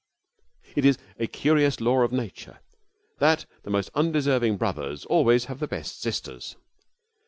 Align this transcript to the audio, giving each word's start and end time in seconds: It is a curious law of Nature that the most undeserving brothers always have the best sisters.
It 0.75 0.83
is 0.83 0.97
a 1.19 1.27
curious 1.27 1.79
law 1.79 2.01
of 2.01 2.11
Nature 2.11 2.57
that 3.19 3.45
the 3.61 3.69
most 3.69 3.91
undeserving 3.93 4.57
brothers 4.57 5.05
always 5.05 5.45
have 5.45 5.59
the 5.59 5.67
best 5.67 6.01
sisters. 6.01 6.55